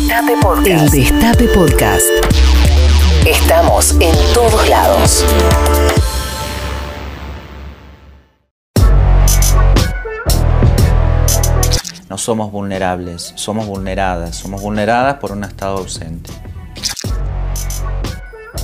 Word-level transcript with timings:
Destape 0.00 0.36
Podcast. 0.40 0.94
El 0.94 1.02
Destape 1.02 1.48
Podcast. 1.48 2.06
Estamos 3.26 3.92
en 4.00 4.14
todos 4.32 4.68
lados. 4.68 5.26
No 12.08 12.16
somos 12.16 12.50
vulnerables, 12.50 13.34
somos 13.36 13.66
vulneradas. 13.66 14.36
Somos 14.36 14.62
vulneradas 14.62 15.16
por 15.16 15.32
un 15.32 15.44
Estado 15.44 15.76
ausente. 15.76 16.30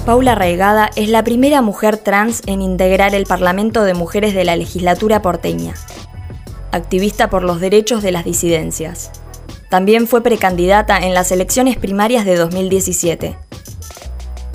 Paula 0.07 0.35
Raigada 0.35 0.91
es 0.97 1.11
la 1.11 1.23
primera 1.23 1.61
mujer 1.61 1.99
trans 1.99 2.43
en 2.47 2.63
integrar 2.63 3.15
el 3.15 3.27
Parlamento 3.27 3.85
de 3.85 3.93
Mujeres 3.93 4.35
de 4.35 4.45
la 4.45 4.57
legislatura 4.57 5.21
porteña. 5.21 5.75
Activista 6.73 7.29
por 7.29 7.43
los 7.43 7.61
derechos 7.61 8.03
de 8.03 8.13
las 8.13 8.25
disidencias. 8.25 9.13
También 9.69 10.07
fue 10.07 10.23
precandidata 10.23 10.99
en 10.99 11.15
las 11.15 11.33
elecciones 11.33 11.77
primarias 11.77 12.25
de 12.25 12.37
2017. 12.37 13.37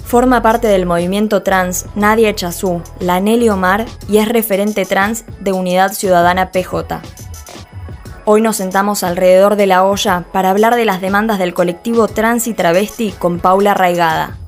Forma 0.05 0.41
parte 0.41 0.67
del 0.67 0.85
movimiento 0.85 1.41
trans 1.41 1.85
Nadia 1.95 2.29
Echazú, 2.29 2.81
la 2.99 3.19
Nelly 3.19 3.49
Omar 3.49 3.85
y 4.09 4.17
es 4.17 4.27
referente 4.27 4.85
trans 4.85 5.23
de 5.39 5.53
Unidad 5.53 5.93
Ciudadana 5.93 6.51
PJ. 6.51 7.01
Hoy 8.25 8.41
nos 8.41 8.57
sentamos 8.57 9.03
alrededor 9.03 9.55
de 9.55 9.67
la 9.67 9.83
olla 9.83 10.25
para 10.31 10.49
hablar 10.49 10.75
de 10.75 10.85
las 10.85 11.01
demandas 11.01 11.39
del 11.39 11.53
colectivo 11.53 12.07
trans 12.07 12.47
y 12.47 12.53
travesti 12.53 13.13
con 13.13 13.39
Paula 13.39 13.73
Raigada. 13.73 14.40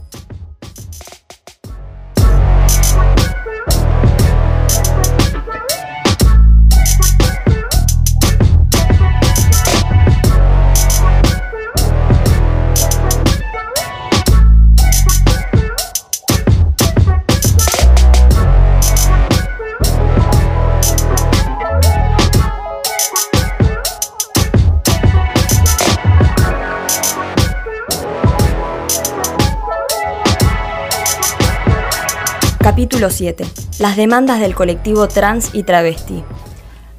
Capítulo 32.73 33.11
7. 33.11 33.45
Las 33.77 33.95
demandas 33.97 34.39
del 34.39 34.55
colectivo 34.55 35.07
trans 35.07 35.51
y 35.53 35.61
travesti. 35.61 36.23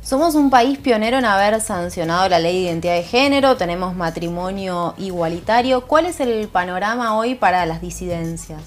Somos 0.02 0.36
un 0.36 0.48
país 0.48 0.78
pionero 0.78 1.18
en 1.18 1.24
haber 1.24 1.60
sancionado 1.60 2.28
la 2.28 2.38
ley 2.38 2.62
de 2.62 2.70
identidad 2.70 2.94
de 2.94 3.02
género, 3.02 3.56
tenemos 3.56 3.96
matrimonio 3.96 4.94
igualitario. 4.98 5.84
¿Cuál 5.88 6.06
es 6.06 6.20
el 6.20 6.46
panorama 6.46 7.16
hoy 7.16 7.34
para 7.34 7.66
las 7.66 7.80
disidencias? 7.80 8.60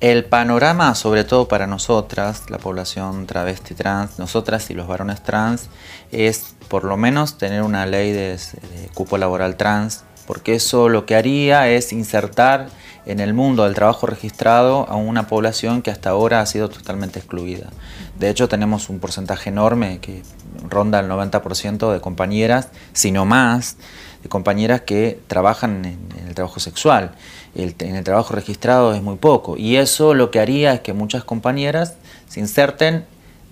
El 0.00 0.24
panorama, 0.24 0.96
sobre 0.96 1.22
todo 1.22 1.46
para 1.46 1.68
nosotras, 1.68 2.50
la 2.50 2.58
población 2.58 3.28
travesti 3.28 3.76
trans, 3.76 4.18
nosotras 4.18 4.68
y 4.70 4.74
los 4.74 4.88
varones 4.88 5.22
trans, 5.22 5.68
es 6.10 6.56
por 6.66 6.82
lo 6.82 6.96
menos 6.96 7.38
tener 7.38 7.62
una 7.62 7.86
ley 7.86 8.10
de, 8.10 8.30
de 8.30 8.88
cupo 8.92 9.18
laboral 9.18 9.56
trans, 9.56 10.02
porque 10.30 10.54
eso 10.54 10.88
lo 10.88 11.06
que 11.06 11.16
haría 11.16 11.68
es 11.68 11.92
insertar 11.92 12.68
en 13.04 13.18
el 13.18 13.34
mundo 13.34 13.64
del 13.64 13.74
trabajo 13.74 14.06
registrado 14.06 14.88
a 14.88 14.94
una 14.94 15.26
población 15.26 15.82
que 15.82 15.90
hasta 15.90 16.10
ahora 16.10 16.40
ha 16.40 16.46
sido 16.46 16.68
totalmente 16.68 17.18
excluida. 17.18 17.70
De 18.16 18.30
hecho, 18.30 18.48
tenemos 18.48 18.90
un 18.90 19.00
porcentaje 19.00 19.50
enorme 19.50 19.98
que 20.00 20.22
ronda 20.68 21.00
el 21.00 21.08
90% 21.08 21.92
de 21.92 22.00
compañeras, 22.00 22.68
sino 22.92 23.24
más, 23.24 23.76
de 24.22 24.28
compañeras 24.28 24.82
que 24.82 25.18
trabajan 25.26 25.84
en, 25.84 25.98
el 26.28 26.34
trabajo 26.36 26.60
sexual. 26.60 27.10
en 27.56 27.96
el 27.96 28.04
trabajo 28.04 28.32
registrado 28.32 28.94
es 28.94 29.02
muy 29.02 29.16
poco. 29.16 29.56
Y 29.56 29.78
eso 29.78 30.14
lo 30.14 30.30
que 30.30 30.38
haría 30.38 30.74
es 30.74 30.80
que 30.80 30.92
muchas 30.92 31.24
compañeras 31.24 31.96
se 32.28 32.38
inserten 32.38 33.04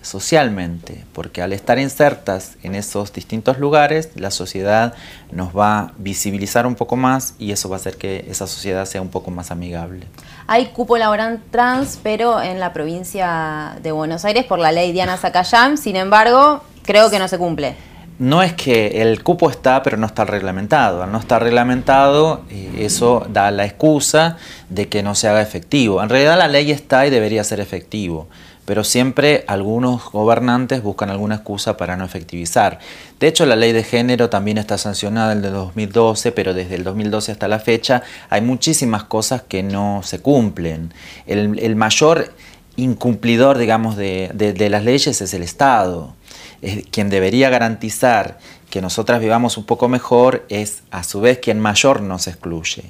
socialmente, 0.03 1.05
porque 1.13 1.43
al 1.43 1.53
estar 1.53 1.79
insertas 1.79 2.57
en 2.63 2.75
esos 2.75 3.13
distintos 3.13 3.59
lugares, 3.59 4.11
la 4.15 4.31
sociedad 4.31 4.95
nos 5.33 5.57
va 5.57 5.79
a 5.79 5.93
visibilizar 5.99 6.67
un 6.67 6.75
poco 6.75 6.97
más 6.97 7.35
y 7.39 7.53
eso 7.53 7.69
va 7.69 7.77
a 7.77 7.81
hacer 7.81 7.97
que 7.97 8.27
esa 8.31 8.47
sociedad 8.47 8.85
sea 8.87 9.03
un 9.03 9.09
poco 9.09 9.31
más 9.31 9.51
amigable. 9.51 10.07
Hay 10.47 10.67
cupo 10.67 10.97
laboral 10.97 11.43
trans, 11.51 11.99
pero 12.03 12.41
en 12.41 12.61
la 12.61 12.73
provincia 12.73 13.77
de 13.83 13.93
Buenos 13.93 14.25
Aires 14.25 14.45
por 14.45 14.59
la 14.59 14.73
ley 14.73 14.93
Diana 14.93 15.17
Zacayán, 15.17 15.77
sin 15.77 15.97
embargo, 15.97 16.63
creo 16.85 17.11
que 17.11 17.19
no 17.19 17.29
se 17.29 17.37
cumple. 17.37 17.75
No 18.19 18.43
es 18.43 18.53
que 18.53 19.01
el 19.03 19.23
cupo 19.23 19.49
está, 19.49 19.83
pero 19.83 19.97
no 19.97 20.07
está 20.07 20.25
reglamentado. 20.25 21.03
Al 21.03 21.13
no 21.13 21.19
estar 21.19 21.43
reglamentado, 21.43 22.43
eh, 22.51 22.79
eso 22.81 23.25
da 23.29 23.51
la 23.51 23.65
excusa 23.65 24.37
de 24.69 24.89
que 24.89 25.03
no 25.03 25.15
se 25.15 25.29
haga 25.29 25.41
efectivo. 25.41 26.03
En 26.03 26.09
realidad 26.09 26.37
la 26.37 26.49
ley 26.49 26.71
está 26.73 27.07
y 27.07 27.11
debería 27.11 27.45
ser 27.45 27.61
efectivo 27.61 28.29
pero 28.69 28.85
siempre 28.85 29.45
algunos 29.47 30.13
gobernantes 30.13 30.83
buscan 30.83 31.09
alguna 31.09 31.37
excusa 31.37 31.79
para 31.79 31.97
no 31.97 32.05
efectivizar. 32.05 32.81
De 33.19 33.27
hecho, 33.27 33.47
la 33.47 33.57
ley 33.57 33.73
de 33.73 33.83
género 33.83 34.29
también 34.29 34.59
está 34.59 34.77
sancionada 34.77 35.33
el 35.33 35.41
de 35.41 35.49
2012, 35.49 36.33
pero 36.33 36.53
desde 36.53 36.75
el 36.75 36.85
2012 36.85 37.33
hasta 37.33 37.49
la 37.49 37.61
fecha 37.61 38.03
hay 38.29 38.43
muchísimas 38.43 39.05
cosas 39.05 39.41
que 39.41 39.63
no 39.63 40.03
se 40.05 40.21
cumplen. 40.21 40.93
El, 41.27 41.77
mayor 41.77 42.35
incumplidor, 42.77 43.57
digamos, 43.57 43.97
de, 43.97 44.33
de 44.35 44.69
las 44.69 44.85
leyes 44.85 45.19
es 45.23 45.33
el 45.33 45.45
Estado. 45.45 46.18
Es 46.63 46.85
quien 46.91 47.11
debería 47.11 47.51
garantizar 47.51 48.39
que 48.71 48.83
nosotras 48.83 49.21
vivamos 49.21 49.57
un 49.57 49.65
poco 49.65 49.89
mejor 49.89 50.45
es 50.49 50.83
a 50.91 51.03
su 51.03 51.21
vez 51.21 51.39
quien 51.39 51.61
mayor 51.61 52.03
nos 52.03 52.27
excluye. 52.27 52.85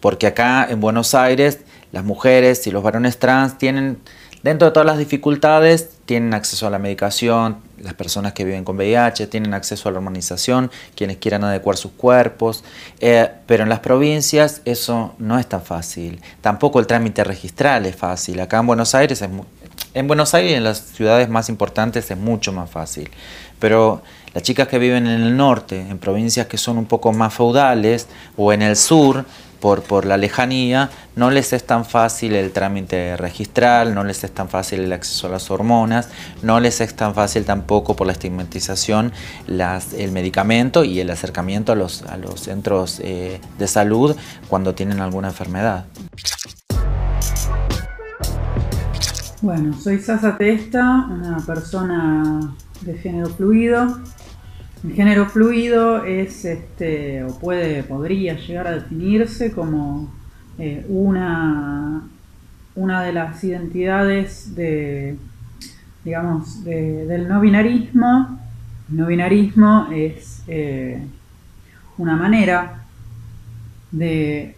Porque 0.00 0.26
acá 0.26 0.66
en 0.70 0.80
Buenos 0.80 1.14
Aires 1.14 1.58
las 1.92 2.04
mujeres 2.04 2.66
y 2.66 2.70
los 2.70 2.82
varones 2.82 3.18
trans 3.18 3.58
tienen 3.58 3.98
Dentro 4.42 4.68
de 4.68 4.72
todas 4.72 4.86
las 4.86 4.98
dificultades, 4.98 5.90
tienen 6.06 6.32
acceso 6.32 6.68
a 6.68 6.70
la 6.70 6.78
medicación, 6.78 7.58
las 7.82 7.94
personas 7.94 8.34
que 8.34 8.44
viven 8.44 8.62
con 8.62 8.76
VIH, 8.76 9.26
tienen 9.26 9.52
acceso 9.52 9.88
a 9.88 9.92
la 9.92 9.98
hormonización, 9.98 10.70
quienes 10.94 11.16
quieran 11.16 11.42
adecuar 11.42 11.76
sus 11.76 11.90
cuerpos, 11.92 12.62
eh, 13.00 13.28
pero 13.46 13.64
en 13.64 13.68
las 13.68 13.80
provincias 13.80 14.62
eso 14.64 15.14
no 15.18 15.40
es 15.40 15.48
tan 15.48 15.62
fácil. 15.62 16.20
Tampoco 16.40 16.78
el 16.78 16.86
trámite 16.86 17.24
registral 17.24 17.84
es 17.86 17.96
fácil. 17.96 18.38
Acá 18.38 18.60
en 18.60 18.68
Buenos 18.68 18.94
Aires, 18.94 19.24
en 19.94 20.06
Buenos 20.06 20.34
Aires 20.34 20.52
en 20.54 20.64
las 20.64 20.78
ciudades 20.78 21.28
más 21.28 21.48
importantes 21.48 22.10
es 22.10 22.18
mucho 22.18 22.52
más 22.52 22.70
fácil. 22.70 23.10
Pero 23.58 24.02
las 24.34 24.42
chicas 24.42 24.68
que 24.68 24.78
viven 24.78 25.06
en 25.06 25.22
el 25.22 25.36
norte, 25.36 25.80
en 25.80 25.98
provincias 25.98 26.46
que 26.46 26.58
son 26.58 26.78
un 26.78 26.86
poco 26.86 27.12
más 27.12 27.34
feudales, 27.34 28.06
o 28.36 28.52
en 28.52 28.62
el 28.62 28.76
sur, 28.76 29.24
por, 29.60 29.82
por 29.82 30.04
la 30.04 30.16
lejanía, 30.16 30.90
no 31.16 31.30
les 31.30 31.52
es 31.52 31.66
tan 31.66 31.84
fácil 31.84 32.34
el 32.34 32.52
trámite 32.52 33.16
registral, 33.16 33.94
no 33.94 34.04
les 34.04 34.22
es 34.22 34.30
tan 34.30 34.48
fácil 34.48 34.80
el 34.80 34.92
acceso 34.92 35.26
a 35.26 35.30
las 35.30 35.50
hormonas, 35.50 36.08
no 36.42 36.60
les 36.60 36.80
es 36.80 36.94
tan 36.94 37.14
fácil 37.14 37.44
tampoco 37.44 37.96
por 37.96 38.06
la 38.06 38.12
estigmatización 38.12 39.12
el 39.48 40.12
medicamento 40.12 40.84
y 40.84 41.00
el 41.00 41.10
acercamiento 41.10 41.72
a 41.72 41.74
los, 41.74 42.02
a 42.02 42.16
los 42.16 42.40
centros 42.40 43.00
eh, 43.02 43.40
de 43.58 43.66
salud 43.66 44.16
cuando 44.48 44.74
tienen 44.74 45.00
alguna 45.00 45.28
enfermedad. 45.28 45.86
Bueno, 49.40 49.72
soy 49.72 49.98
Sasa 50.00 50.36
Testa, 50.36 51.06
una 51.08 51.38
persona 51.46 52.56
de 52.80 52.98
género 52.98 53.28
fluido, 53.28 54.00
el 54.82 54.94
género 54.94 55.26
fluido 55.26 56.04
es, 56.04 56.44
este, 56.44 57.22
o 57.22 57.38
puede, 57.38 57.84
podría 57.84 58.34
llegar 58.34 58.66
a 58.66 58.72
definirse 58.72 59.52
como 59.52 60.12
eh, 60.58 60.84
una, 60.88 62.02
una 62.74 63.02
de 63.04 63.12
las 63.12 63.44
identidades 63.44 64.56
de, 64.56 65.16
digamos, 66.04 66.64
del 66.64 67.28
no 67.28 67.40
binarismo. 67.40 68.40
El 68.90 68.96
no 68.96 69.06
binarismo 69.06 69.86
es 69.92 70.42
eh, 70.48 71.00
una 71.96 72.16
manera 72.16 72.86
de 73.92 74.56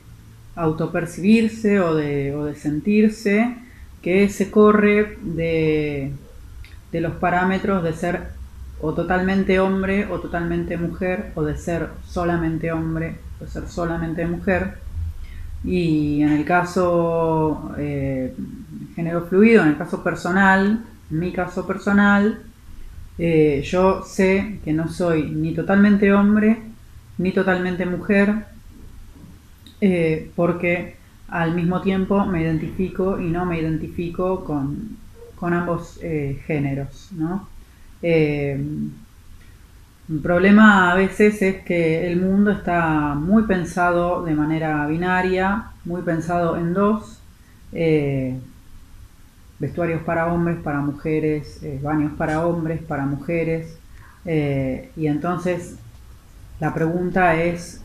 autopercibirse 0.56 1.80
o 1.80 1.94
de, 1.94 2.34
o 2.34 2.46
de 2.46 2.54
sentirse 2.54 3.59
que 4.02 4.28
se 4.28 4.50
corre 4.50 5.18
de, 5.22 6.12
de 6.92 7.00
los 7.00 7.14
parámetros 7.14 7.82
de 7.82 7.92
ser 7.92 8.40
o 8.80 8.94
totalmente 8.94 9.60
hombre 9.60 10.06
o 10.06 10.20
totalmente 10.20 10.76
mujer, 10.76 11.32
o 11.34 11.42
de 11.42 11.56
ser 11.56 11.88
solamente 12.06 12.72
hombre 12.72 13.16
o 13.40 13.46
ser 13.46 13.68
solamente 13.68 14.26
mujer. 14.26 14.78
Y 15.62 16.22
en 16.22 16.30
el 16.30 16.44
caso 16.44 17.74
eh, 17.78 18.34
género 18.94 19.26
fluido, 19.26 19.62
en 19.62 19.68
el 19.68 19.76
caso 19.76 20.02
personal, 20.02 20.84
mi 21.10 21.32
caso 21.32 21.66
personal, 21.66 22.42
eh, 23.18 23.62
yo 23.64 24.02
sé 24.02 24.60
que 24.64 24.72
no 24.72 24.88
soy 24.88 25.30
ni 25.30 25.54
totalmente 25.54 26.12
hombre 26.14 26.62
ni 27.18 27.32
totalmente 27.32 27.84
mujer, 27.84 28.46
eh, 29.82 30.30
porque 30.34 30.96
al 31.30 31.54
mismo 31.54 31.80
tiempo 31.80 32.24
me 32.26 32.42
identifico 32.42 33.20
y 33.20 33.30
no 33.30 33.46
me 33.46 33.60
identifico 33.60 34.44
con, 34.44 34.96
con 35.36 35.54
ambos 35.54 36.00
géneros. 36.46 37.10
¿no? 37.12 37.48
Eh, 38.02 38.58
El 40.10 40.18
problema 40.18 40.90
a 40.90 40.94
veces 40.96 41.40
es 41.40 41.62
que 41.62 42.10
el 42.10 42.20
mundo 42.20 42.50
está 42.50 43.14
muy 43.14 43.44
pensado 43.44 44.24
de 44.24 44.34
manera 44.34 44.84
binaria, 44.86 45.66
muy 45.84 46.02
pensado 46.02 46.56
en 46.56 46.74
dos, 46.74 47.20
eh, 47.72 48.36
vestuarios 49.60 50.02
para 50.02 50.32
hombres, 50.32 50.58
para 50.58 50.80
mujeres, 50.80 51.62
eh, 51.62 51.78
baños 51.82 52.12
para 52.18 52.44
hombres, 52.44 52.80
para 52.82 53.06
mujeres, 53.06 53.78
eh, 54.24 54.90
y 54.96 55.06
entonces 55.06 55.76
la 56.58 56.74
pregunta 56.74 57.36
es 57.36 57.82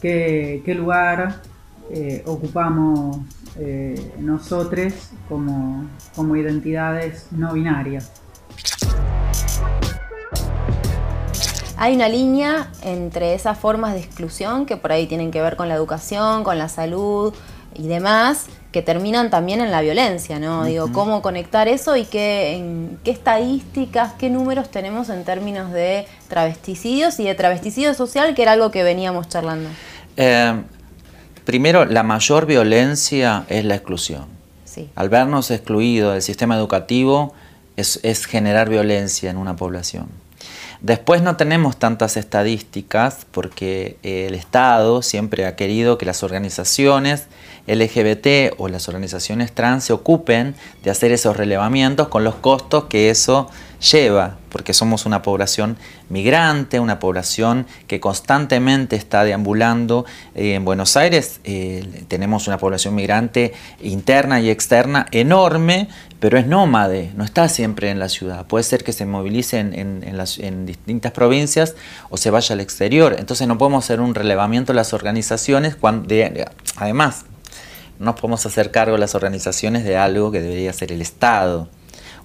¿qué, 0.00 0.74
lugar 0.76 1.40
ocupamos 2.26 3.18
nosotros 4.18 4.92
como, 5.28 5.84
como 6.14 6.36
identidades 6.36 7.26
no 7.30 7.52
binarias. 7.52 8.10
Hay 11.82 11.94
una 11.94 12.10
línea 12.10 12.68
entre 12.82 13.32
esas 13.32 13.56
formas 13.56 13.94
de 13.94 14.00
exclusión 14.00 14.66
que 14.66 14.76
por 14.76 14.92
ahí 14.92 15.06
tienen 15.06 15.30
que 15.30 15.40
ver 15.40 15.56
con 15.56 15.66
la 15.70 15.74
educación, 15.74 16.44
con 16.44 16.58
la 16.58 16.68
salud 16.68 17.32
y 17.74 17.88
demás, 17.88 18.48
que 18.70 18.82
terminan 18.82 19.30
también 19.30 19.62
en 19.62 19.70
la 19.70 19.80
violencia, 19.80 20.38
¿no? 20.38 20.64
Digo, 20.64 20.92
cómo 20.92 21.22
conectar 21.22 21.68
eso 21.68 21.96
y 21.96 22.04
qué, 22.04 22.56
en, 22.56 22.98
qué 23.02 23.10
estadísticas, 23.10 24.12
qué 24.12 24.28
números 24.28 24.70
tenemos 24.70 25.08
en 25.08 25.24
términos 25.24 25.72
de 25.72 26.06
travesticidios 26.28 27.18
y 27.18 27.24
de 27.24 27.34
travesticidio 27.34 27.94
social, 27.94 28.34
que 28.34 28.42
era 28.42 28.52
algo 28.52 28.70
que 28.70 28.82
veníamos 28.82 29.30
charlando. 29.30 29.70
Eh, 30.18 30.62
primero, 31.44 31.84
la 31.84 32.02
mayor 32.02 32.46
violencia 32.46 33.44
es 33.48 33.64
la 33.64 33.74
exclusión. 33.74 34.26
Sí. 34.64 34.88
Al 34.94 35.08
vernos 35.08 35.50
excluidos 35.50 36.12
del 36.12 36.22
sistema 36.22 36.56
educativo 36.56 37.34
es 37.76 38.26
generar 38.26 38.68
violencia 38.68 39.30
en 39.30 39.36
una 39.36 39.56
población. 39.56 40.08
Después 40.80 41.20
no 41.20 41.36
tenemos 41.36 41.78
tantas 41.78 42.16
estadísticas 42.16 43.26
porque 43.30 43.98
el 44.02 44.34
Estado 44.34 45.02
siempre 45.02 45.44
ha 45.44 45.54
querido 45.54 45.98
que 45.98 46.06
las 46.06 46.22
organizaciones 46.22 47.26
LGBT 47.66 48.54
o 48.58 48.68
las 48.68 48.88
organizaciones 48.88 49.52
trans 49.52 49.84
se 49.84 49.92
ocupen 49.92 50.54
de 50.82 50.90
hacer 50.90 51.12
esos 51.12 51.36
relevamientos 51.36 52.08
con 52.08 52.24
los 52.24 52.36
costos 52.36 52.84
que 52.84 53.10
eso 53.10 53.48
lleva, 53.80 54.36
porque 54.50 54.74
somos 54.74 55.06
una 55.06 55.22
población 55.22 55.76
migrante, 56.08 56.80
una 56.80 56.98
población 56.98 57.66
que 57.86 57.98
constantemente 58.00 58.96
está 58.96 59.24
deambulando. 59.24 60.04
Eh, 60.34 60.54
en 60.54 60.64
Buenos 60.64 60.96
Aires 60.96 61.40
eh, 61.44 62.04
tenemos 62.08 62.46
una 62.46 62.58
población 62.58 62.94
migrante 62.94 63.52
interna 63.80 64.40
y 64.40 64.50
externa 64.50 65.06
enorme, 65.12 65.88
pero 66.18 66.38
es 66.38 66.46
nómade, 66.46 67.12
no 67.16 67.24
está 67.24 67.48
siempre 67.48 67.90
en 67.90 67.98
la 67.98 68.08
ciudad. 68.08 68.46
Puede 68.46 68.64
ser 68.64 68.84
que 68.84 68.92
se 68.92 69.06
movilice 69.06 69.58
en, 69.58 70.66
distintas 70.66 71.12
provincias 71.12 71.74
o 72.10 72.16
se 72.16 72.30
vaya 72.30 72.52
al 72.54 72.60
exterior. 72.60 73.16
Entonces 73.18 73.48
no 73.48 73.56
podemos 73.56 73.84
hacer 73.84 74.00
un 74.00 74.14
relevamiento 74.14 74.72
de 74.72 74.76
las 74.76 74.92
organizaciones 74.92 75.76
cuando, 75.76 76.14
además, 76.76 77.24
no 78.00 78.16
podemos 78.16 78.44
hacer 78.46 78.70
cargo 78.70 78.96
las 78.96 79.14
organizaciones 79.14 79.84
de 79.84 79.96
algo 79.98 80.32
que 80.32 80.40
debería 80.40 80.72
ser 80.72 80.90
el 80.90 81.02
Estado. 81.02 81.68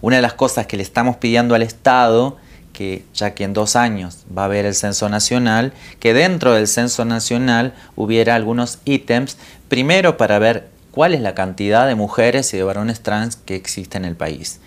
Una 0.01 0.15
de 0.15 0.21
las 0.21 0.33
cosas 0.33 0.67
que 0.67 0.77
le 0.77 0.83
estamos 0.83 1.17
pidiendo 1.17 1.53
al 1.53 1.61
Estado, 1.61 2.37
que 2.71 3.03
ya 3.13 3.33
que 3.33 3.43
en 3.43 3.53
dos 3.53 3.75
años 3.75 4.19
va 4.35 4.43
a 4.43 4.45
haber 4.45 4.65
el 4.65 4.73
censo 4.73 5.09
nacional, 5.09 5.73
que 5.99 6.13
dentro 6.13 6.53
del 6.53 6.69
censo 6.69 7.03
nacional 7.03 7.73
hubiera 7.97 8.35
algunos 8.35 8.79
ítems, 8.85 9.37
primero 9.67 10.15
para 10.15 10.39
ver 10.39 10.69
cuál 10.91 11.13
es 11.13 11.19
la 11.19 11.35
cantidad 11.35 11.87
de 11.87 11.95
mujeres 11.95 12.53
y 12.53 12.57
de 12.57 12.63
varones 12.63 13.01
trans 13.01 13.35
que 13.35 13.55
existe 13.55 13.97
en 13.97 14.05
el 14.05 14.15
país. 14.15 14.61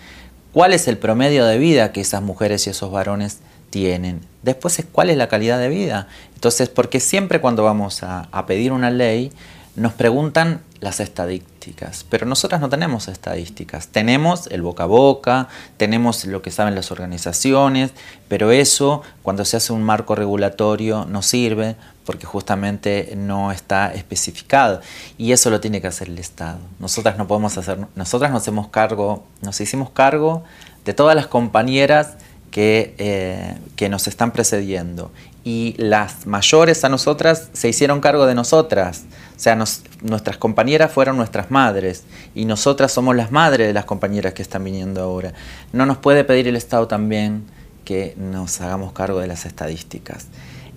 ¿Cuál 0.53 0.73
es 0.73 0.87
el 0.87 0.99
promedio 0.99 1.45
de 1.45 1.57
vida 1.57 1.91
que 1.91 2.01
esas 2.01 2.21
mujeres 2.21 2.67
y 2.67 2.69
esos 2.69 2.91
varones 2.91 3.39
tienen? 3.71 4.21
Después 4.43 4.77
es 4.77 4.85
cuál 4.91 5.09
es 5.09 5.17
la 5.17 5.27
calidad 5.27 5.59
de 5.59 5.69
vida. 5.69 6.07
Entonces, 6.35 6.69
porque 6.69 6.99
siempre 6.99 7.41
cuando 7.41 7.63
vamos 7.63 8.03
a 8.03 8.45
pedir 8.45 8.71
una 8.71 8.91
ley, 8.91 9.31
nos 9.75 9.93
preguntan 9.93 10.61
las 10.79 10.99
estadísticas, 10.99 12.05
pero 12.09 12.25
nosotras 12.25 12.61
no 12.61 12.69
tenemos 12.69 13.07
estadísticas. 13.07 13.87
Tenemos 13.89 14.47
el 14.47 14.61
boca 14.61 14.83
a 14.83 14.87
boca, 14.87 15.47
tenemos 15.77 16.25
lo 16.25 16.41
que 16.41 16.51
saben 16.51 16.75
las 16.75 16.91
organizaciones, 16.91 17.91
pero 18.27 18.51
eso 18.51 19.01
cuando 19.21 19.45
se 19.45 19.57
hace 19.57 19.73
un 19.73 19.83
marco 19.83 20.15
regulatorio 20.15 21.05
no 21.05 21.21
sirve 21.21 21.75
porque 22.05 22.25
justamente 22.25 23.13
no 23.15 23.51
está 23.51 23.93
especificado 23.93 24.81
y 25.17 25.31
eso 25.31 25.49
lo 25.49 25.59
tiene 25.59 25.81
que 25.81 25.87
hacer 25.87 26.07
el 26.07 26.17
Estado. 26.17 26.59
Nosotras 26.79 27.17
no 27.17 27.27
podemos 27.27 27.57
hacer, 27.57 27.77
nosotras 27.95 28.31
nos 28.31 28.41
hacemos 28.41 28.69
cargo, 28.69 29.23
nos 29.41 29.59
hicimos 29.61 29.89
cargo 29.91 30.43
de 30.85 30.93
todas 30.93 31.15
las 31.15 31.27
compañeras 31.27 32.15
que, 32.51 32.95
eh, 32.97 33.55
que 33.75 33.89
nos 33.89 34.07
están 34.07 34.31
precediendo 34.31 35.11
y 35.43 35.75
las 35.77 36.27
mayores 36.27 36.83
a 36.83 36.89
nosotras 36.89 37.49
se 37.53 37.69
hicieron 37.69 38.01
cargo 38.01 38.25
de 38.25 38.35
nosotras. 38.35 39.05
O 39.35 39.39
sea, 39.39 39.55
nuestras 39.55 40.37
compañeras 40.37 40.91
fueron 40.91 41.15
nuestras 41.15 41.49
madres 41.49 42.03
y 42.35 42.45
nosotras 42.45 42.91
somos 42.91 43.15
las 43.15 43.31
madres 43.31 43.67
de 43.67 43.73
las 43.73 43.85
compañeras 43.85 44.33
que 44.33 44.41
están 44.41 44.63
viniendo 44.63 45.01
ahora. 45.01 45.33
No 45.71 45.85
nos 45.85 45.97
puede 45.97 46.23
pedir 46.23 46.47
el 46.47 46.55
Estado 46.55 46.87
también 46.87 47.45
que 47.85 48.15
nos 48.17 48.59
hagamos 48.61 48.91
cargo 48.91 49.19
de 49.19 49.27
las 49.27 49.45
estadísticas. 49.45 50.27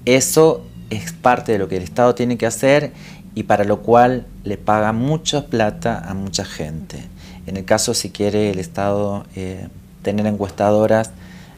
Eso 0.05 0.65
es 0.91 1.13
parte 1.13 1.53
de 1.53 1.59
lo 1.59 1.69
que 1.69 1.77
el 1.77 1.83
Estado 1.83 2.15
tiene 2.15 2.39
que 2.39 2.47
hacer 2.47 2.93
y 3.35 3.45
para 3.45 3.65
lo 3.65 3.83
cual 3.83 4.27
le 4.45 4.59
paga 4.59 4.93
mucha 4.93 5.47
plata 5.47 5.99
a 6.07 6.15
mucha 6.15 6.45
gente. 6.45 7.03
En 7.47 7.57
el 7.57 7.65
caso, 7.65 7.95
si 7.95 8.11
quiere 8.11 8.51
el 8.51 8.59
Estado 8.59 9.27
eh, 9.35 9.69
tener 10.03 10.27
encuestadoras, 10.27 11.11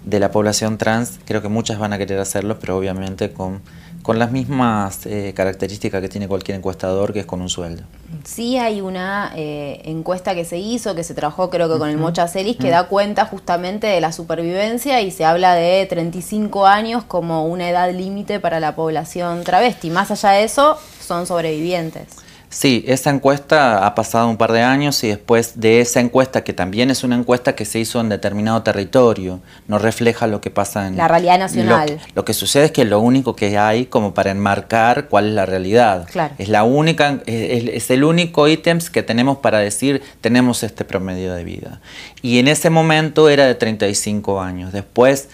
de 0.04 0.20
la 0.20 0.30
población 0.30 0.78
trans, 0.78 1.18
creo 1.24 1.42
que 1.42 1.48
muchas 1.48 1.78
van 1.78 1.92
a 1.92 1.98
querer 1.98 2.18
hacerlo, 2.18 2.58
pero 2.58 2.76
obviamente 2.76 3.32
con, 3.32 3.62
con 4.02 4.18
las 4.18 4.30
mismas 4.30 5.06
eh, 5.06 5.32
características 5.34 6.02
que 6.02 6.08
tiene 6.08 6.28
cualquier 6.28 6.58
encuestador, 6.58 7.12
que 7.12 7.20
es 7.20 7.26
con 7.26 7.40
un 7.40 7.48
sueldo. 7.48 7.84
Sí 8.24 8.58
hay 8.58 8.82
una 8.82 9.32
eh, 9.34 9.80
encuesta 9.86 10.34
que 10.34 10.44
se 10.44 10.58
hizo, 10.58 10.94
que 10.94 11.04
se 11.04 11.14
trabajó 11.14 11.48
creo 11.48 11.72
que 11.72 11.78
con 11.78 11.88
el 11.88 11.96
Mocha 11.96 12.28
Celis, 12.28 12.56
que 12.56 12.68
da 12.68 12.88
cuenta 12.88 13.24
justamente 13.24 13.86
de 13.86 14.00
la 14.00 14.12
supervivencia 14.12 15.00
y 15.00 15.10
se 15.10 15.24
habla 15.24 15.54
de 15.54 15.86
35 15.86 16.66
años 16.66 17.04
como 17.04 17.46
una 17.46 17.68
edad 17.68 17.90
límite 17.92 18.40
para 18.40 18.60
la 18.60 18.76
población 18.76 19.42
travesti. 19.42 19.88
Más 19.90 20.10
allá 20.10 20.30
de 20.30 20.44
eso, 20.44 20.78
son 21.00 21.26
sobrevivientes. 21.26 22.23
Sí, 22.54 22.84
esa 22.86 23.10
encuesta 23.10 23.84
ha 23.84 23.96
pasado 23.96 24.28
un 24.28 24.36
par 24.36 24.52
de 24.52 24.62
años 24.62 25.02
y 25.02 25.08
después 25.08 25.58
de 25.58 25.80
esa 25.80 25.98
encuesta, 25.98 26.44
que 26.44 26.52
también 26.52 26.88
es 26.88 27.02
una 27.02 27.16
encuesta 27.16 27.56
que 27.56 27.64
se 27.64 27.80
hizo 27.80 28.00
en 28.00 28.08
determinado 28.08 28.62
territorio, 28.62 29.40
no 29.66 29.80
refleja 29.80 30.28
lo 30.28 30.40
que 30.40 30.50
pasa 30.50 30.86
en... 30.86 30.96
La 30.96 31.08
realidad 31.08 31.40
nacional. 31.40 31.98
Lo, 32.14 32.24
que 32.24 32.32
sucede 32.32 32.66
es 32.66 32.70
que 32.70 32.84
lo 32.84 33.00
único 33.00 33.34
que 33.34 33.58
hay 33.58 33.86
como 33.86 34.14
para 34.14 34.30
enmarcar 34.30 35.08
cuál 35.08 35.26
es 35.26 35.34
la 35.34 35.46
realidad. 35.46 36.06
Claro. 36.12 36.32
Es, 36.38 36.48
la 36.48 36.62
única, 36.62 37.18
es, 37.26 37.90
el 37.90 38.04
único 38.04 38.46
ítem 38.46 38.78
que 38.78 39.02
tenemos 39.02 39.38
para 39.38 39.58
decir 39.58 40.00
tenemos 40.20 40.62
este 40.62 40.84
promedio 40.84 41.34
de 41.34 41.42
vida. 41.42 41.80
Y 42.22 42.38
en 42.38 42.46
ese 42.46 42.70
momento 42.70 43.28
era 43.30 43.46
de 43.46 43.56
35 43.56 44.40
años. 44.40 44.72
Después, 44.72 45.28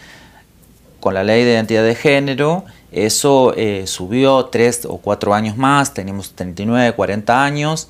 con 1.01 1.13
la 1.13 1.23
ley 1.23 1.45
de 1.45 1.53
identidad 1.53 1.85
de 1.85 1.95
género 1.95 2.65
eso 2.93 3.55
eh, 3.57 3.87
subió 3.87 4.47
tres 4.47 4.85
o 4.85 4.99
cuatro 4.99 5.33
años 5.33 5.57
más, 5.57 5.95
tenemos 5.95 6.33
39, 6.33 6.93
40 6.93 7.45
años, 7.45 7.89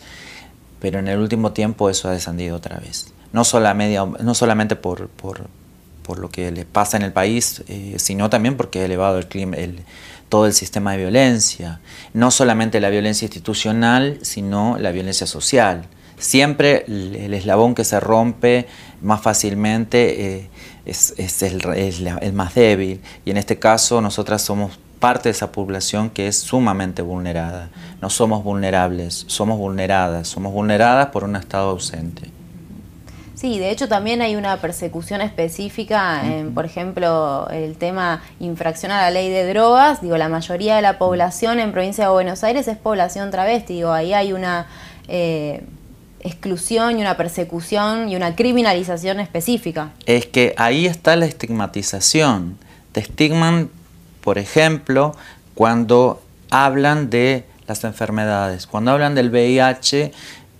pero 0.78 0.98
en 0.98 1.08
el 1.08 1.18
último 1.18 1.52
tiempo 1.52 1.88
eso 1.88 2.08
ha 2.08 2.12
descendido 2.12 2.56
otra 2.56 2.78
vez. 2.78 3.12
No, 3.32 3.42
no 3.42 4.34
solamente 4.34 4.76
por, 4.76 5.08
por, 5.08 5.46
por, 6.02 6.18
lo 6.18 6.28
que 6.28 6.50
le 6.50 6.64
pasa 6.64 6.96
en 6.96 7.04
el 7.04 7.12
país, 7.12 7.62
eh, 7.68 7.94
sino 7.98 8.28
también 8.28 8.56
porque 8.56 8.80
ha 8.80 8.84
elevado 8.84 9.18
el, 9.18 9.26
clima, 9.26 9.56
el, 9.56 9.80
todo 10.28 10.46
el 10.46 10.52
sistema 10.52 10.92
de 10.92 10.98
violencia. 10.98 11.80
No 12.12 12.30
solamente 12.30 12.80
la 12.80 12.90
violencia 12.90 13.26
institucional, 13.26 14.18
sino 14.22 14.78
la 14.78 14.90
violencia 14.90 15.26
social. 15.26 15.86
Siempre 16.18 16.84
el, 16.88 17.32
eslabón 17.32 17.74
que 17.74 17.84
se 17.84 18.00
rompe 18.00 18.66
más 19.00 19.22
fácilmente 19.22 20.36
eh, 20.36 20.50
es, 20.84 21.14
es, 21.16 21.42
el, 21.42 21.64
es 21.76 22.00
el 22.20 22.32
más 22.32 22.54
débil. 22.54 23.00
Y 23.24 23.30
en 23.30 23.36
este 23.36 23.58
caso 23.58 24.00
nosotras 24.00 24.42
somos 24.42 24.78
parte 25.00 25.28
de 25.28 25.32
esa 25.32 25.50
población 25.50 26.10
que 26.10 26.28
es 26.28 26.38
sumamente 26.38 27.02
vulnerada. 27.02 27.70
No 28.00 28.10
somos 28.10 28.44
vulnerables, 28.44 29.24
somos 29.26 29.58
vulneradas, 29.58 30.28
somos 30.28 30.52
vulneradas 30.52 31.08
por 31.08 31.24
un 31.24 31.34
Estado 31.34 31.70
ausente. 31.70 32.30
Sí, 33.34 33.58
de 33.58 33.70
hecho 33.70 33.88
también 33.88 34.20
hay 34.20 34.36
una 34.36 34.58
persecución 34.58 35.22
específica, 35.22 36.20
en, 36.26 36.52
por 36.52 36.66
ejemplo, 36.66 37.48
el 37.50 37.74
tema 37.76 38.22
infracción 38.38 38.92
a 38.92 39.00
la 39.00 39.10
ley 39.10 39.30
de 39.30 39.50
drogas. 39.50 40.02
Digo, 40.02 40.18
la 40.18 40.28
mayoría 40.28 40.76
de 40.76 40.82
la 40.82 40.98
población 40.98 41.58
en 41.58 41.72
provincia 41.72 42.04
de 42.04 42.10
Buenos 42.10 42.44
Aires 42.44 42.68
es 42.68 42.76
población 42.76 43.30
travesti. 43.30 43.76
Digo, 43.76 43.92
ahí 43.92 44.12
hay 44.12 44.34
una 44.34 44.66
eh, 45.08 45.64
exclusión 46.20 46.98
y 46.98 47.00
una 47.00 47.16
persecución 47.16 48.10
y 48.10 48.16
una 48.16 48.36
criminalización 48.36 49.20
específica. 49.20 49.92
Es 50.04 50.26
que 50.26 50.54
ahí 50.58 50.84
está 50.84 51.16
la 51.16 51.24
estigmatización. 51.24 52.58
Te 52.92 53.00
estigman 53.00 53.70
por 54.22 54.38
ejemplo, 54.38 55.14
cuando 55.54 56.22
hablan 56.50 57.10
de 57.10 57.44
las 57.66 57.84
enfermedades, 57.84 58.66
cuando 58.66 58.90
hablan 58.90 59.14
del 59.14 59.30
VIH, 59.30 60.12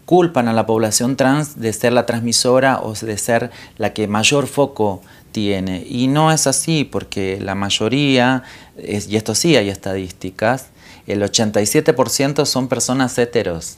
culpan 0.07 0.49
a 0.49 0.53
la 0.53 0.67
población 0.67 1.17
trans 1.17 1.61
de 1.61 1.73
ser 1.73 1.93
la 1.93 2.07
transmisora 2.07 2.81
o 2.81 2.95
de 2.95 3.17
ser 3.17 3.51
la 3.79 3.93
que 3.93 4.09
mayor 4.09 4.47
foco 4.47 5.03
tiene. 5.33 5.87
Y 5.89 6.09
no 6.09 6.33
es 6.33 6.47
así, 6.47 6.85
porque 6.85 7.39
la 7.41 7.55
mayoría, 7.55 8.43
y 8.77 9.17
esto 9.17 9.35
sí 9.35 9.57
hay 9.57 9.69
estadísticas, 9.69 10.67
el 11.07 11.23
87% 11.23 12.45
son 12.45 12.69
personas 12.69 13.17
heteros. 13.19 13.77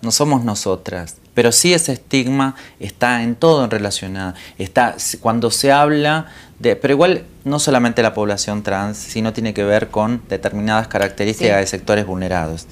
No 0.00 0.10
somos 0.10 0.44
nosotras. 0.44 1.16
Pero 1.34 1.52
sí 1.52 1.72
ese 1.72 1.92
estigma 1.92 2.56
está 2.78 3.22
en 3.22 3.34
todo 3.34 3.64
en 3.64 3.70
relacionado. 3.70 4.34
Está 4.58 4.96
cuando 5.20 5.50
se 5.50 5.72
habla 5.72 6.26
de. 6.58 6.76
Pero 6.76 6.94
igual 6.94 7.24
no 7.44 7.58
solamente 7.58 8.02
la 8.02 8.14
población 8.14 8.62
trans, 8.62 8.98
sino 8.98 9.32
tiene 9.32 9.54
que 9.54 9.64
ver 9.64 9.88
con 9.88 10.22
determinadas 10.28 10.88
características 10.88 11.58
de 11.58 11.66
sectores 11.66 12.06
vulnerados. 12.06 12.66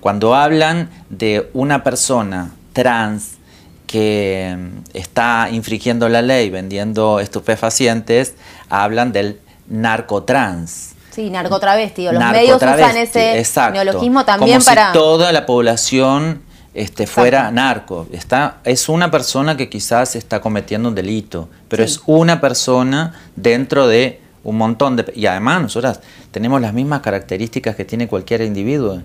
Cuando 0.00 0.34
hablan 0.34 0.90
de 1.10 1.48
una 1.54 1.84
persona 1.84 2.50
trans 2.72 3.36
que 3.86 4.56
mm, 4.58 4.96
está 4.96 5.48
infringiendo 5.50 6.08
la 6.08 6.22
ley 6.22 6.50
vendiendo 6.50 7.20
estupefacientes, 7.20 8.34
hablan 8.68 9.12
del 9.12 9.40
narcotrans. 9.68 10.94
Sí, 11.10 11.28
narcotravesti. 11.28 12.10
Los 12.10 12.24
medios 12.24 12.56
usan 12.56 12.96
ese 12.96 13.44
neologismo 13.72 14.24
también 14.24 14.58
Como 14.58 14.64
para. 14.64 14.88
Si 14.88 14.98
toda 14.98 15.30
la 15.30 15.44
población 15.44 16.42
este, 16.74 17.06
fuera 17.06 17.50
narco. 17.50 18.06
Está, 18.12 18.60
es 18.64 18.88
una 18.88 19.10
persona 19.10 19.56
que 19.56 19.68
quizás 19.68 20.16
está 20.16 20.40
cometiendo 20.40 20.88
un 20.88 20.94
delito, 20.94 21.48
pero 21.68 21.84
es 21.84 22.00
una 22.06 22.40
persona 22.40 23.14
dentro 23.36 23.86
de 23.86 24.20
un 24.44 24.56
montón 24.56 24.96
de... 24.96 25.12
Y 25.14 25.26
además 25.26 25.62
nosotras 25.62 26.00
tenemos 26.30 26.60
las 26.60 26.72
mismas 26.72 27.00
características 27.00 27.76
que 27.76 27.84
tiene 27.84 28.08
cualquier 28.08 28.42
individuo. 28.42 29.02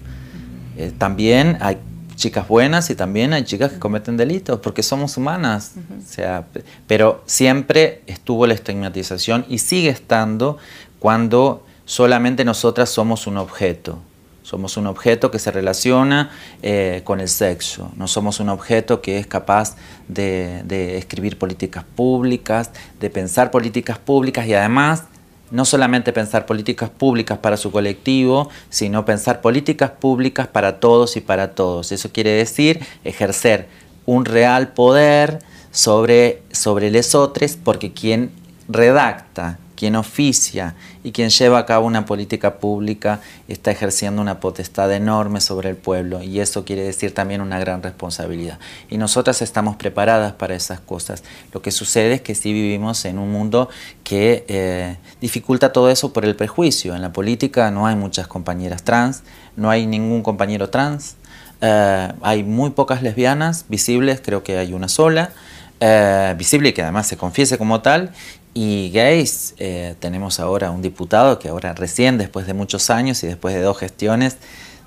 Eh, 0.77 0.91
también 0.97 1.57
hay 1.62 1.77
chicas 2.15 2.47
buenas 2.47 2.89
y 2.89 2.95
también 2.95 3.33
hay 3.33 3.43
chicas 3.43 3.71
que 3.74 3.79
cometen 3.79 4.17
delitos, 4.17 4.59
porque 4.59 4.81
somos 4.81 5.17
humanas. 5.17 5.74
o 5.77 6.01
sea, 6.05 6.45
pero 6.88 7.21
siempre 7.25 8.01
estuvo 8.07 8.47
la 8.47 8.53
estigmatización 8.53 9.45
y 9.47 9.59
sigue 9.59 9.89
estando 9.89 10.57
cuando 11.00 11.65
solamente 11.86 12.43
nosotras 12.43 12.89
somos 12.89 13.27
un 13.27 13.38
objeto. 13.38 14.00
Somos 14.48 14.77
un 14.77 14.88
objeto 14.88 15.30
que 15.30 15.39
se 15.39 15.51
relaciona 15.51 16.32
eh, 16.63 17.01
con 17.04 17.20
el 17.20 17.27
sexo, 17.27 17.92
no 17.98 18.08
somos 18.08 18.39
un 18.39 18.48
objeto 18.48 19.01
que 19.01 19.20
es 19.20 19.27
capaz 19.27 19.75
de, 20.08 20.62
de 20.63 20.98
escribir 20.98 21.38
políticas 21.38 21.84
públicas, 21.84 22.72
de 23.01 23.10
pensar 23.10 23.51
políticas 23.51 24.00
públicas 24.00 24.48
y 24.48 24.54
además 24.54 25.04
no 25.51 25.66
solamente 25.66 26.13
pensar 26.13 26.46
políticas 26.46 26.89
públicas 26.89 27.39
para 27.39 27.58
su 27.58 27.74
colectivo, 27.74 28.50
sino 28.70 29.04
pensar 29.04 29.42
políticas 29.42 29.92
públicas 29.92 30.48
para 30.48 30.80
todos 30.80 31.18
y 31.18 31.20
para 31.20 31.51
todos. 31.51 31.92
Eso 31.92 32.13
quiere 32.13 32.30
decir 32.30 32.80
ejercer 33.04 33.68
un 34.06 34.24
real 34.24 34.70
poder 34.70 35.39
sobre, 35.72 36.42
sobre 36.54 36.89
les 36.89 37.16
otros, 37.16 37.58
porque 37.62 37.92
quien 37.92 38.32
redacta, 38.70 39.60
quien 39.77 39.96
oficia 39.96 40.75
y 41.03 41.12
quien 41.12 41.29
lleva 41.29 41.60
a 41.60 41.65
cabo 41.65 41.86
una 41.86 42.05
política 42.05 42.55
pública 42.55 43.22
está 43.48 43.72
ejerciendo 43.72 44.22
una 44.22 44.39
potestad 44.39 44.91
enorme 44.91 45.39
sobre 45.39 45.69
el 45.69 45.77
pueblo 45.77 46.22
y 46.24 46.39
eso 46.39 46.65
quiere 46.65 46.81
decir 46.81 47.13
también 47.13 47.39
una 47.41 47.60
gran 47.60 47.81
responsabilidad. 47.84 48.60
Y 48.89 48.98
nosotras 48.98 49.41
estamos 49.41 49.75
preparadas 49.75 50.34
para 50.34 50.55
esas 50.55 50.79
cosas. 50.79 51.24
Lo 51.53 51.62
que 51.62 51.72
sucede 51.72 52.15
es 52.15 52.22
que 52.22 52.36
sí 52.36 52.51
vivimos 52.51 53.05
en 53.05 53.19
un 53.19 53.31
mundo 53.31 53.69
que 54.03 54.43
eh, 54.48 54.98
dificulta 55.22 55.72
todo 55.72 55.89
eso 55.91 56.12
por 56.12 56.25
el 56.25 56.36
prejuicio. 56.36 56.96
En 56.96 57.01
la 57.01 57.13
política 57.13 57.69
no 57.69 57.86
hay 57.86 57.96
muchas 57.96 58.27
compañeras 58.27 58.84
trans, 58.84 59.22
no 59.55 59.69
hay 59.69 59.86
ningún 59.86 60.24
compañero 60.24 60.69
trans, 60.72 61.15
eh, 61.62 62.12
hay 62.22 62.43
muy 62.43 62.72
pocas 62.72 63.03
lesbianas 63.03 63.65
visibles, 63.69 64.22
creo 64.24 64.43
que 64.43 64.57
hay 64.57 64.74
una 64.74 64.88
sola. 64.88 65.31
Eh, 65.79 66.34
visible 66.36 66.69
y 66.69 66.74
que 66.74 66.81
además 66.81 67.05
se 67.05 67.17
confiese 67.17 67.60
como 67.60 67.81
tal, 67.81 68.12
y 68.59 68.89
gays, 68.89 69.53
eh, 69.59 69.93
tenemos 69.99 70.39
ahora 70.39 70.71
un 70.71 70.81
diputado 70.81 71.37
que 71.37 71.49
ahora 71.49 71.73
recién, 71.73 72.17
después 72.17 72.47
de 72.47 72.55
muchos 72.55 72.89
años 72.89 73.23
y 73.23 73.27
después 73.27 73.53
de 73.53 73.61
dos 73.61 73.77
gestiones, 73.77 74.37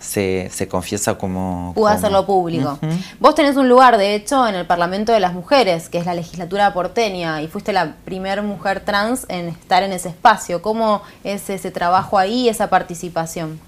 se, 0.01 0.51
confiesa 0.69 1.17
como... 1.17 1.71
Pudo 1.77 1.87
hacerlo 1.87 2.27
público. 2.27 2.81
Vos 3.21 3.37
tenés 3.37 3.57
un 3.57 3.69
lugar, 3.69 3.97
de 3.97 4.17
hecho, 4.17 4.49
en 4.49 4.57
el 4.57 4.67
Parlamento 4.67 5.13
de 5.13 5.21
las 5.21 5.35
Mujeres, 5.35 5.89
que 5.89 5.99
es 5.99 6.07
la 6.07 6.15
legislatura 6.15 6.75
porteña, 6.75 7.43
y 7.43 7.47
fuiste 7.47 7.73
la 7.73 7.95
primera 8.05 8.43
mujer 8.43 8.81
trans 8.81 9.25
en 9.29 9.51
estar 9.51 9.85
en 9.85 9.93
ese 9.93 10.09
espacio. 10.09 10.63
¿Cómo 10.63 11.03
es 11.23 11.49
ese 11.49 11.71
trabajo 11.71 12.19
ahí, 12.19 12.49
esa 12.49 12.71
participación? 12.71 13.61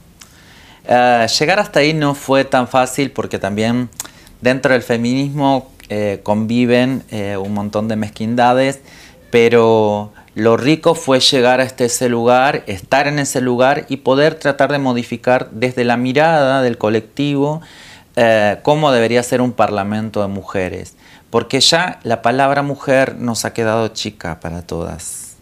Eh, 0.85 1.28
llegar 1.38 1.61
hasta 1.61 1.78
ahí 1.78 1.94
no 1.94 2.16
fue 2.16 2.44
tan 2.44 2.66
fácil 2.66 3.12
porque 3.12 3.38
también 3.38 3.88
dentro 4.40 4.73
del 4.73 4.82
feminismo 4.82 5.71
eh, 5.88 6.18
conviven 6.25 7.04
un 7.38 7.54
montón 7.54 7.87
de 7.87 7.94
mezquindades 7.94 8.80
pero 9.33 10.12
lo 10.35 10.59
rico 10.59 10.95
fue 10.95 11.19
llegar 11.19 11.61
a 11.61 11.62
este, 11.62 11.87
ese 11.87 12.11
lugar, 12.11 12.65
estar 12.67 13.09
en 13.09 13.19
ese 13.19 13.41
lugar 13.41 13.87
y 13.89 13.97
poder 13.97 14.35
tratar 14.35 14.71
de 14.71 14.79
modificar 14.79 15.49
desde 15.53 15.85
la 15.85 15.97
mirada 15.97 16.61
del 16.61 16.77
colectivo 16.77 17.62
eh, 18.17 18.59
cómo 18.62 18.93
debería 18.93 19.23
ser 19.23 19.41
un 19.41 19.53
parlamento 19.53 20.21
de 20.21 20.29
mujeres. 20.29 20.97
Porque 21.31 21.61
ya 21.61 21.99
la 22.03 22.21
palabra 22.21 22.61
mujer 22.61 23.17
nos 23.17 23.47
ha 23.47 23.55
quedado 23.55 23.89
chica 23.89 24.39
para 24.39 24.61
todas. 24.61 25.37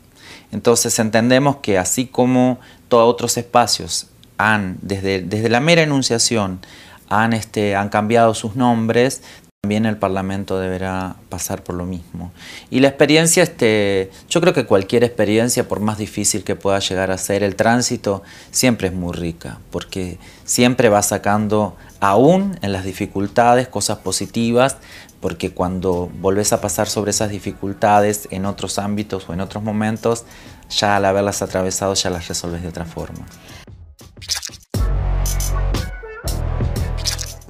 Entonces 0.52 0.96
entendemos 1.00 1.56
que 1.56 1.76
así 1.76 2.06
como 2.06 2.60
todos 2.86 3.12
otros 3.12 3.36
espacios 3.38 4.06
han, 4.38 4.78
desde, 4.82 5.20
desde 5.20 5.48
la 5.48 5.58
mera 5.58 5.82
enunciación, 5.82 6.60
han, 7.08 7.32
este, 7.32 7.74
han 7.74 7.88
cambiado 7.88 8.34
sus 8.34 8.54
nombres, 8.54 9.22
también 9.70 9.86
el 9.86 9.98
Parlamento 9.98 10.58
deberá 10.58 11.14
pasar 11.28 11.62
por 11.62 11.76
lo 11.76 11.86
mismo. 11.86 12.32
Y 12.70 12.80
la 12.80 12.88
experiencia, 12.88 13.44
este, 13.44 14.10
yo 14.28 14.40
creo 14.40 14.52
que 14.52 14.66
cualquier 14.66 15.04
experiencia, 15.04 15.68
por 15.68 15.78
más 15.78 15.96
difícil 15.96 16.42
que 16.42 16.56
pueda 16.56 16.80
llegar 16.80 17.12
a 17.12 17.18
ser 17.18 17.44
el 17.44 17.54
tránsito, 17.54 18.24
siempre 18.50 18.88
es 18.88 18.94
muy 18.94 19.12
rica, 19.12 19.58
porque 19.70 20.18
siempre 20.44 20.88
va 20.88 21.02
sacando, 21.02 21.76
aún 22.00 22.58
en 22.62 22.72
las 22.72 22.84
dificultades, 22.84 23.68
cosas 23.68 23.98
positivas, 23.98 24.78
porque 25.20 25.52
cuando 25.52 26.10
volvés 26.20 26.52
a 26.52 26.60
pasar 26.60 26.88
sobre 26.88 27.12
esas 27.12 27.30
dificultades 27.30 28.26
en 28.32 28.46
otros 28.46 28.76
ámbitos 28.76 29.28
o 29.28 29.34
en 29.34 29.40
otros 29.40 29.62
momentos, 29.62 30.24
ya 30.68 30.96
al 30.96 31.04
haberlas 31.04 31.42
atravesado 31.42 31.94
ya 31.94 32.10
las 32.10 32.26
resolves 32.26 32.62
de 32.62 32.68
otra 32.68 32.86
forma. 32.86 33.24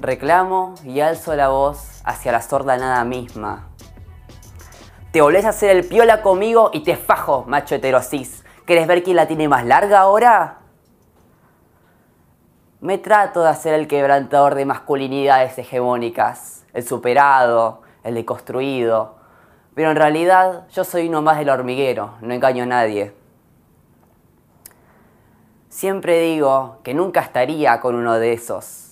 Reclamo 0.00 0.74
y 0.84 1.00
alzo 1.00 1.34
la 1.36 1.48
voz 1.48 1.89
hacia 2.04 2.32
la 2.32 2.42
sorda 2.42 2.76
nada 2.76 3.04
misma. 3.04 3.68
Te 5.12 5.20
volvés 5.20 5.44
a 5.44 5.50
hacer 5.50 5.70
el 5.70 5.84
piola 5.84 6.22
conmigo 6.22 6.70
y 6.72 6.80
te 6.80 6.96
fajo, 6.96 7.44
macho 7.46 7.74
heterosis. 7.74 8.44
¿Quieres 8.64 8.86
ver 8.86 9.02
quién 9.02 9.16
la 9.16 9.26
tiene 9.26 9.48
más 9.48 9.66
larga 9.66 10.00
ahora? 10.00 10.58
Me 12.80 12.96
trato 12.96 13.42
de 13.42 13.48
hacer 13.48 13.74
el 13.74 13.88
quebrantador 13.88 14.54
de 14.54 14.64
masculinidades 14.64 15.58
hegemónicas, 15.58 16.64
el 16.72 16.86
superado, 16.86 17.82
el 18.04 18.14
deconstruido. 18.14 19.16
Pero 19.74 19.90
en 19.90 19.96
realidad 19.96 20.68
yo 20.70 20.84
soy 20.84 21.08
uno 21.08 21.22
más 21.22 21.38
del 21.38 21.50
hormiguero, 21.50 22.14
no 22.20 22.32
engaño 22.32 22.62
a 22.62 22.66
nadie. 22.66 23.12
Siempre 25.68 26.20
digo 26.20 26.78
que 26.82 26.94
nunca 26.94 27.20
estaría 27.20 27.80
con 27.80 27.94
uno 27.96 28.14
de 28.14 28.32
esos 28.32 28.89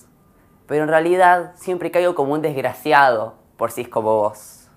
pero 0.69 0.83
en 0.83 0.89
realidad 0.89 1.53
siempre 1.55 1.89
caigo 1.89 2.13
como 2.13 2.33
un 2.33 2.43
desgraciado 2.43 3.33
por 3.57 3.71
si 3.71 3.81
es 3.81 3.89
como 3.89 4.17
vos. 4.17 4.69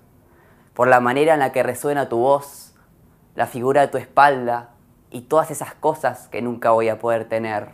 Por 0.73 0.87
la 0.87 0.99
manera 0.99 1.35
en 1.35 1.39
la 1.39 1.51
que 1.51 1.61
resuena 1.61 2.09
tu 2.09 2.17
voz, 2.17 2.73
la 3.35 3.45
figura 3.45 3.81
de 3.81 3.89
tu 3.89 3.99
espalda 3.99 4.71
y 5.11 5.21
todas 5.21 5.51
esas 5.51 5.75
cosas 5.75 6.29
que 6.29 6.41
nunca 6.41 6.71
voy 6.71 6.89
a 6.89 6.97
poder 6.97 7.29
tener. 7.29 7.73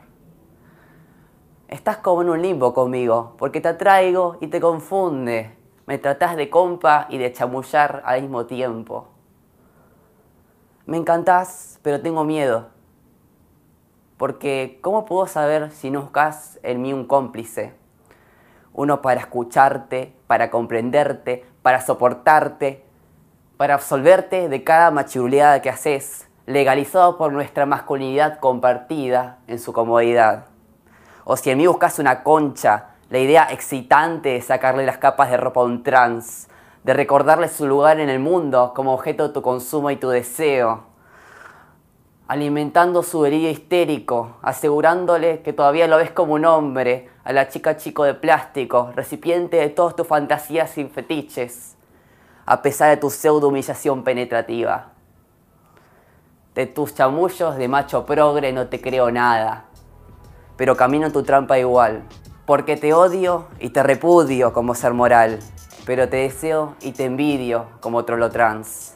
Estás 1.70 1.96
como 2.00 2.24
en 2.24 2.30
un 2.30 2.42
limbo 2.42 2.74
conmigo, 2.74 3.36
porque 3.38 3.62
te 3.62 3.70
atraigo 3.70 4.36
y 4.42 4.48
te 4.48 4.60
confunde. 4.60 5.56
Me 5.86 5.98
tratás 5.98 6.36
de 6.36 6.50
compa 6.50 7.08
y 7.10 7.20
de 7.20 7.32
chamullar 7.32 8.04
al 8.04 8.22
mismo 8.22 8.48
tiempo. 8.48 9.08
Me 10.86 10.98
encantás, 10.98 11.80
pero 11.84 12.02
tengo 12.02 12.26
miedo. 12.26 12.68
Porque, 14.18 14.80
¿cómo 14.82 15.06
puedo 15.06 15.26
saber 15.26 15.72
si 15.72 15.90
no 15.90 16.02
buscas 16.02 16.60
en 16.64 16.82
mí 16.82 16.92
un 16.92 17.06
cómplice? 17.06 17.79
Uno 18.74 19.02
para 19.02 19.22
escucharte, 19.22 20.14
para 20.28 20.50
comprenderte, 20.50 21.46
para 21.62 21.82
soportarte, 21.82 22.84
para 23.58 23.74
absolverte 23.74 24.48
de 24.50 24.64
cada 24.64 24.92
machiruleada 24.92 25.62
que 25.62 25.70
haces, 25.70 26.28
legalizado 26.46 27.18
por 27.18 27.34
nuestra 27.34 27.66
masculinidad 27.66 28.40
compartida 28.40 29.40
en 29.48 29.60
su 29.60 29.74
comodidad. 29.74 30.46
O 31.26 31.36
si 31.38 31.52
en 31.52 31.58
mí 31.58 31.68
buscas 31.68 32.00
una 32.00 32.24
concha, 32.24 32.96
la 33.10 33.20
idea 33.20 33.48
excitante 33.52 34.30
de 34.30 34.42
sacarle 34.42 34.86
las 34.86 34.98
capas 34.98 35.30
de 35.30 35.38
ropa 35.38 35.62
a 35.62 35.66
un 35.66 35.84
trans, 35.84 36.48
de 36.84 36.94
recordarle 36.94 37.50
su 37.50 37.68
lugar 37.68 38.00
en 38.00 38.10
el 38.10 38.20
mundo 38.20 38.72
como 38.76 38.94
objeto 38.94 39.28
de 39.28 39.34
tu 39.34 39.42
consumo 39.42 39.92
y 39.92 39.98
tu 39.98 40.10
deseo, 40.10 40.84
alimentando 42.28 43.04
su 43.04 43.26
herida 43.26 43.50
histérico, 43.50 44.38
asegurándole 44.42 45.42
que 45.42 45.52
todavía 45.52 45.88
lo 45.88 45.98
ves 45.98 46.12
como 46.12 46.36
un 46.36 46.46
hombre, 46.46 47.10
a 47.30 47.32
la 47.32 47.48
chica 47.48 47.78
chico 47.78 48.06
de 48.06 48.16
plástico, 48.16 48.92
recipiente 48.96 49.58
de 49.58 49.70
todas 49.70 49.96
tus 49.96 50.08
fantasías 50.08 50.72
sin 50.72 50.90
fetiches, 50.90 51.76
a 52.48 52.64
pesar 52.64 52.90
de 52.90 52.98
tu 52.98 53.12
pseudo 53.12 53.50
humillación 53.50 54.04
penetrativa. 54.04 54.94
De 56.56 56.66
tus 56.66 56.96
chamullos 56.96 57.56
de 57.58 57.68
macho 57.68 58.04
progre 58.04 58.52
no 58.52 58.66
te 58.66 58.82
creo 58.82 59.12
nada. 59.12 59.66
Pero 60.58 60.76
camino 60.76 61.06
en 61.06 61.14
tu 61.14 61.22
trampa 61.22 61.60
igual. 61.60 62.02
Porque 62.48 62.78
te 62.78 62.96
odio 62.96 63.46
y 63.60 63.70
te 63.70 63.84
repudio 63.84 64.52
como 64.52 64.74
ser 64.74 64.96
moral. 64.96 65.38
Pero 65.86 66.10
te 66.10 66.18
deseo 66.18 66.78
y 66.82 66.94
te 66.94 67.06
envidio 67.06 67.68
como 67.80 68.06
trolo 68.06 68.32
trans. 68.32 68.96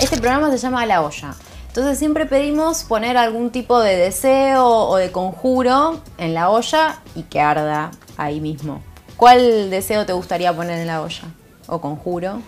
Este 0.00 0.16
programa 0.16 0.50
se 0.50 0.58
llama 0.58 0.84
La 0.84 1.02
Olla. 1.02 1.32
Entonces 1.76 1.98
siempre 1.98 2.24
pedimos 2.24 2.84
poner 2.84 3.18
algún 3.18 3.50
tipo 3.50 3.80
de 3.80 3.96
deseo 3.96 4.64
o 4.64 4.96
de 4.96 5.12
conjuro 5.12 6.00
en 6.16 6.32
la 6.32 6.48
olla 6.48 7.02
y 7.14 7.24
que 7.24 7.38
arda 7.38 7.90
ahí 8.16 8.40
mismo. 8.40 8.80
¿Cuál 9.18 9.68
deseo 9.68 10.06
te 10.06 10.14
gustaría 10.14 10.56
poner 10.56 10.78
en 10.78 10.86
la 10.86 11.02
olla? 11.02 11.24
¿O 11.66 11.78
conjuro? 11.78 12.40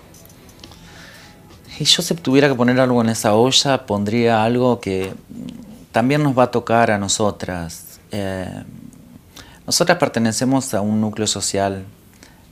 Si 1.76 1.85
yo 1.85 2.02
si 2.02 2.14
tuviera 2.14 2.49
que 2.49 2.54
poner 2.54 2.80
algo 2.80 3.02
en 3.02 3.11
esa 3.11 3.35
olla, 3.35 3.85
pondría 3.85 4.42
algo 4.42 4.80
que 4.80 5.12
también 5.92 6.23
nos 6.23 6.37
va 6.37 6.44
a 6.44 6.50
tocar 6.50 6.90
a 6.90 6.97
nosotras. 6.97 8.00
Eh, 8.11 8.64
nosotras 9.66 9.99
pertenecemos 9.99 10.73
a 10.73 10.80
un 10.80 11.02
núcleo 11.02 11.26
social 11.26 11.85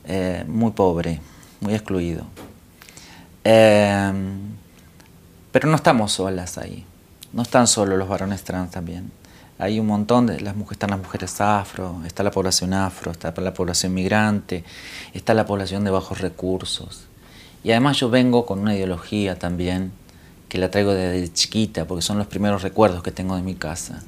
eh, 0.05 0.45
muy 0.47 0.73
pobre, 0.73 1.23
muy 1.59 1.73
excluido. 1.73 2.27
Eh, 3.45 4.13
pero 5.57 5.71
no 5.71 5.77
estamos 5.77 6.13
solas 6.13 6.59
ahí. 6.59 6.85
No 7.33 7.41
están 7.41 7.67
solo 7.67 7.97
los 7.97 8.11
varones 8.11 8.45
trans 8.45 8.73
también. 8.73 9.11
Hay 9.59 9.81
un 9.81 9.87
montón 9.87 10.27
de 10.27 10.39
las 10.39 10.55
mujeres, 10.55 10.73
están 10.73 10.91
las 10.91 10.99
mujeres 10.99 11.41
afro, 11.41 12.03
está 12.05 12.23
la 12.23 12.31
población 12.31 12.75
afro, 12.75 13.11
está 13.11 13.33
la 13.41 13.55
población 13.55 13.95
migrante, 13.95 14.65
está 15.15 15.33
la 15.33 15.47
población 15.47 15.83
de 15.83 15.91
bajos 15.91 16.21
recursos. 16.21 17.07
Y 17.65 17.71
además 17.71 17.99
yo 17.99 18.11
vengo 18.11 18.45
con 18.45 18.59
una 18.59 18.77
ideología 18.77 19.39
también 19.39 19.93
que 20.51 20.59
la 20.59 20.71
traigo 20.71 20.93
desde 20.93 21.33
chiquita, 21.33 21.87
porque 21.87 22.03
son 22.03 22.19
los 22.19 22.27
primeros 22.27 22.61
recuerdos 22.61 23.03
que 23.03 23.11
tengo 23.11 23.35
de 23.35 23.41
mi 23.41 23.55
casa. 23.55 24.03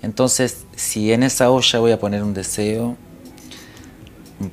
Entonces, 0.00 0.64
si 0.76 1.12
en 1.12 1.24
esa 1.24 1.50
olla 1.50 1.78
voy 1.78 1.92
a 1.92 2.00
poner 2.00 2.22
un 2.22 2.32
deseo, 2.32 2.96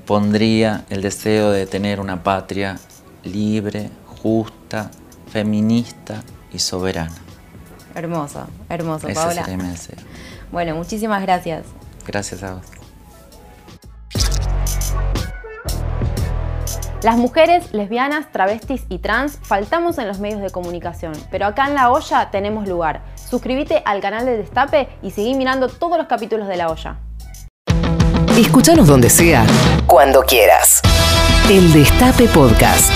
pondría 0.05 0.83
el 0.89 1.03
deseo 1.03 1.51
de 1.51 1.67
tener 1.67 2.01
una 2.01 2.21
patria 2.21 2.81
libre, 3.23 3.89
justa, 4.21 4.91
feminista 5.33 6.21
y 6.51 6.59
soberana. 6.59 7.15
Hermoso, 7.95 8.47
hermoso, 8.69 9.07
Ese 9.07 9.19
Paola. 9.19 9.43
sería 9.43 9.57
mi 9.57 9.67
deseo. 9.67 9.95
Bueno, 10.51 10.75
muchísimas 10.75 11.23
gracias. 11.23 11.65
Gracias 12.05 12.43
a 12.43 12.53
vos. 12.53 12.61
Las 17.01 17.17
mujeres, 17.17 17.73
lesbianas, 17.73 18.31
travestis 18.31 18.83
y 18.89 18.99
trans 18.99 19.39
faltamos 19.41 19.97
en 19.97 20.07
los 20.07 20.19
medios 20.19 20.39
de 20.39 20.51
comunicación, 20.51 21.13
pero 21.31 21.47
acá 21.47 21.67
en 21.67 21.73
La 21.73 21.89
Olla 21.89 22.29
tenemos 22.29 22.67
lugar. 22.67 23.01
Suscríbete 23.15 23.81
al 23.85 24.01
canal 24.01 24.25
de 24.25 24.37
Destape 24.37 24.87
y 25.01 25.11
seguí 25.11 25.33
mirando 25.33 25.67
todos 25.67 25.97
los 25.97 26.05
capítulos 26.05 26.47
de 26.47 26.57
La 26.57 26.69
Olla. 26.69 26.97
Escúchanos 28.37 28.87
donde 28.87 29.09
sea, 29.09 29.45
cuando 29.87 30.21
quieras. 30.21 30.81
El 31.49 31.73
Destape 31.73 32.27
Podcast. 32.27 32.91